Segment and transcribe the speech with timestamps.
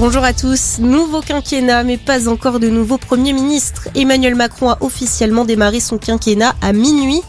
[0.00, 0.78] Bonjour à tous.
[0.78, 3.88] Nouveau quinquennat, mais pas encore de nouveau Premier ministre.
[3.94, 7.20] Emmanuel Macron a officiellement démarré son quinquennat à minuit.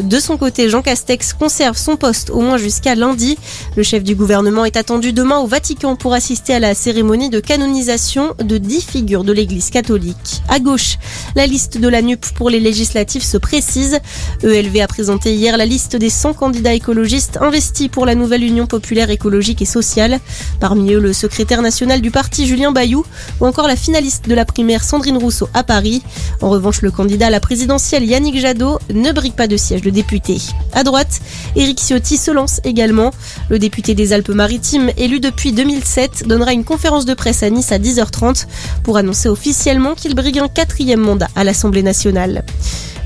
[0.00, 3.36] De son côté, Jean Castex conserve son poste au moins jusqu'à lundi.
[3.74, 7.40] Le chef du gouvernement est attendu demain au Vatican pour assister à la cérémonie de
[7.40, 10.42] canonisation de dix figures de l'Église catholique.
[10.48, 10.98] À gauche,
[11.34, 13.98] la liste de la NUP pour les législatives se précise.
[14.44, 18.68] ELV a présenté hier la liste des 100 candidats écologistes investis pour la nouvelle Union
[18.68, 20.20] populaire écologique et sociale.
[20.60, 23.04] Parmi eux, le secrétaire national du parti Julien Bayou
[23.40, 26.02] ou encore la finaliste de la primaire Sandrine Rousseau à Paris.
[26.40, 29.90] En revanche, le candidat à la présidentielle Yannick Jadot ne brigue pas de siège de
[29.90, 30.38] député.
[30.72, 31.20] À droite,
[31.56, 33.10] Éric Ciotti se lance également.
[33.48, 37.78] Le député des Alpes-Maritimes, élu depuis 2007, donnera une conférence de presse à Nice à
[37.78, 38.46] 10h30
[38.82, 42.44] pour annoncer officiellement qu'il brigue un quatrième mandat à l'Assemblée nationale.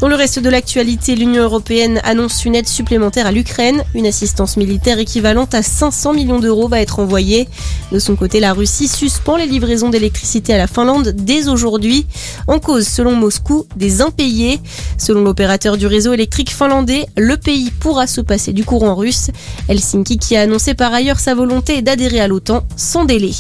[0.05, 3.83] Dans le reste de l'actualité, l'Union européenne annonce une aide supplémentaire à l'Ukraine.
[3.95, 7.49] Une assistance militaire équivalente à 500 millions d'euros va être envoyée.
[7.91, 12.05] De son côté, la Russie suspend les livraisons d'électricité à la Finlande dès aujourd'hui.
[12.49, 14.61] En cause, selon Moscou, des impayés.
[14.99, 19.31] Selon l'opérateur du réseau électrique finlandais, le pays pourra se passer du courant russe.
[19.71, 23.33] Helsinki qui a annoncé par ailleurs sa volonté d'adhérer à l'OTAN sans délai.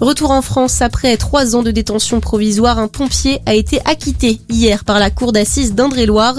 [0.00, 4.84] Retour en France après trois ans de détention provisoire, un pompier a été acquitté hier
[4.84, 6.34] par la cour d'assises d'Indre-et-Loire.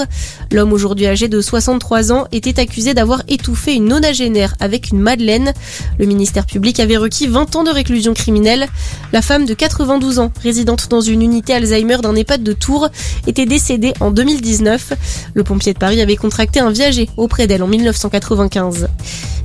[0.52, 5.53] L'homme aujourd'hui âgé de 63 ans était accusé d'avoir étouffé une nonagénaire avec une madeleine.
[5.97, 8.67] Le ministère public avait requis 20 ans de réclusion criminelle.
[9.14, 12.90] La femme de 92 ans, résidente dans une unité Alzheimer d'un EHPAD de Tours,
[13.25, 14.94] était décédée en 2019.
[15.34, 18.90] Le pompier de Paris avait contracté un viager auprès d'elle en 1995.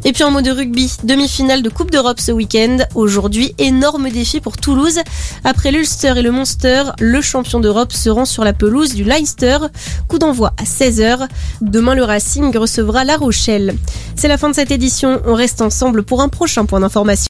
[0.04, 2.78] Et puis en mode rugby, demi-finale de Coupe d'Europe ce week-end.
[2.94, 4.98] Aujourd'hui, énorme défi pour Toulouse.
[5.44, 9.58] Après l'Ulster et le Monster, le champion d'Europe se rend sur la pelouse du Leinster.
[10.08, 11.28] Coup d'envoi à 16h.
[11.60, 13.74] Demain, le Racing recevra La Rochelle.
[14.16, 15.20] C'est la fin de cette édition.
[15.26, 17.10] On reste ensemble pour un prochain point d'information.